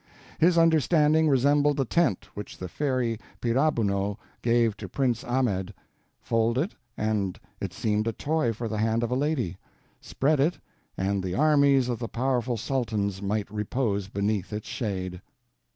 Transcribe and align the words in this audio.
His 0.39 0.57
understanding 0.57 1.29
resembled 1.29 1.77
the 1.77 1.85
tent 1.85 2.27
which 2.33 2.57
the 2.57 2.67
fairy 2.67 3.19
Paribanou 3.39 4.17
gave 4.41 4.75
to 4.77 4.89
Prince 4.89 5.23
Ahmed: 5.23 5.75
fold 6.19 6.57
it, 6.57 6.71
and 6.97 7.39
it 7.59 7.71
seemed 7.71 8.07
a 8.07 8.11
toy 8.11 8.51
for 8.51 8.67
the 8.67 8.79
hand 8.79 9.03
of 9.03 9.11
a 9.11 9.15
lady; 9.15 9.57
spread 10.01 10.39
it, 10.39 10.57
and 10.97 11.21
the 11.23 11.35
armies 11.35 11.87
of 11.87 11.99
the 11.99 12.07
powerful 12.09 12.57
Sultans 12.57 13.21
might 13.21 13.47
repose 13.51 14.07
beneath 14.07 14.51
its 14.51 14.67
shade. 14.67 15.21